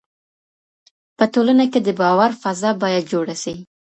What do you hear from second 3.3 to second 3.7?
سي.